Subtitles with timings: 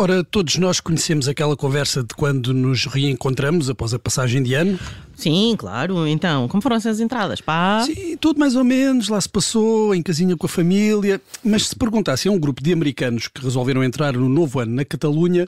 [0.00, 4.78] Ora, todos nós conhecemos aquela conversa de quando nos reencontramos após a passagem de ano.
[5.14, 6.06] Sim, claro.
[6.06, 7.42] Então, como foram essas entradas?
[7.42, 7.82] Pá?
[7.84, 11.20] Sim, tudo mais ou menos, lá se passou, em casinha com a família.
[11.44, 14.86] Mas se perguntasse a um grupo de americanos que resolveram entrar no novo ano na
[14.86, 15.46] Catalunha,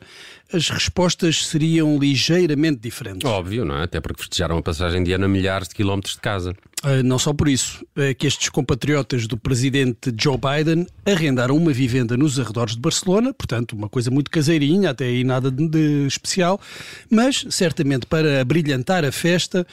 [0.52, 3.24] as respostas seriam ligeiramente diferentes.
[3.24, 3.84] Óbvio, não é?
[3.84, 6.54] Até porque festejaram a passagem de ano a milhares de quilómetros de casa.
[6.84, 11.72] Uh, não só por isso, é que estes compatriotas do presidente Joe Biden arrendaram uma
[11.72, 16.60] vivenda nos arredores de Barcelona, portanto, uma coisa muito caseirinha, até aí nada de, especial,
[17.08, 19.64] mas certamente para brilhantar a festa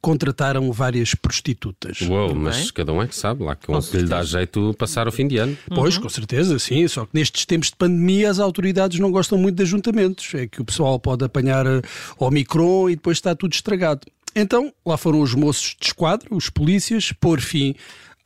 [0.00, 2.00] contrataram várias prostitutas.
[2.02, 5.12] Uou, mas cada um é que sabe, lá com que lhe dá jeito passar o
[5.12, 5.56] fim de ano.
[5.68, 6.02] Pois, uhum.
[6.02, 6.86] com certeza, sim.
[6.86, 10.32] Só que nestes tempos de pandemia as autoridades não gostam muito de ajuntamentos.
[10.34, 11.82] É que o pessoal pode apanhar eh,
[12.18, 14.02] Omicron e depois está tudo estragado.
[14.34, 17.74] Então, lá foram os moços de esquadro, os polícias, pôr fim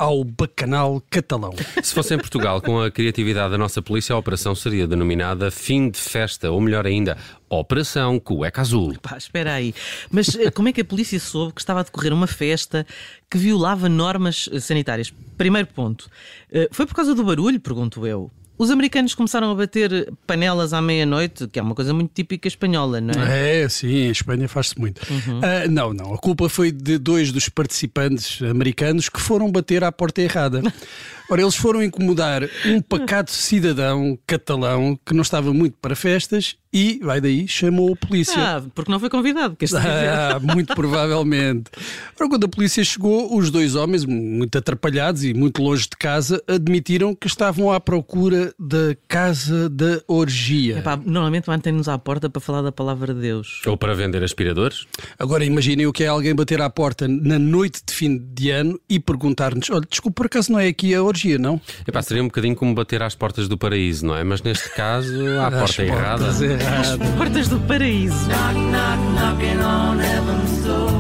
[0.02, 1.52] ao bacanal catalão.
[1.80, 5.90] Se fosse em Portugal, com a criatividade da nossa polícia, a operação seria denominada Fim
[5.90, 7.16] de Festa, ou melhor ainda,
[7.48, 8.96] Operação Cueca Azul.
[9.00, 9.72] Pá, espera aí.
[10.10, 12.84] Mas eh, como é que a polícia soube que estava a decorrer uma festa
[13.30, 15.12] que violava normas eh, sanitárias?
[15.38, 16.10] Primeiro ponto.
[16.50, 18.28] Eh, foi por causa do barulho, pergunto eu.
[18.62, 23.00] Os americanos começaram a bater panelas à meia-noite, que é uma coisa muito típica espanhola,
[23.00, 23.62] não é?
[23.62, 25.02] É, sim, em Espanha faz-se muito.
[25.10, 25.40] Uhum.
[25.40, 26.14] Uh, não, não.
[26.14, 30.62] A culpa foi de dois dos participantes americanos que foram bater à porta errada.
[31.28, 37.00] Ora, eles foram incomodar um pacato cidadão catalão que não estava muito para festas e,
[37.02, 38.34] vai daí, chamou a polícia.
[38.38, 41.70] Ah, porque não foi convidado, que ah, Muito provavelmente.
[42.18, 46.42] Ora, quando a polícia chegou, os dois homens, muito atrapalhados e muito longe de casa,
[46.48, 50.78] admitiram que estavam à procura da casa da orgia.
[50.78, 53.60] Epá, normalmente mantém-nos à porta para falar da palavra de Deus.
[53.66, 54.86] Ou para vender aspiradores.
[55.18, 58.80] Agora imaginem o que é alguém bater à porta na noite de fim de ano
[58.88, 61.60] e perguntar-nos: olha, desculpa, por acaso não é aqui a orgia, não?
[61.86, 64.24] Epá, seria um bocadinho como bater às portas do paraíso, não é?
[64.24, 66.32] Mas neste caso, à porta errada.
[66.66, 68.28] As portas do paraíso.
[68.28, 70.90] Knock, knock, knocking on heaven's door.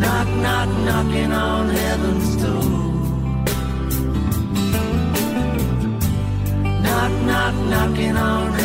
[0.00, 2.82] Knock, knock, knocking on heaven's door.
[6.82, 8.61] Knock, knock, knocking on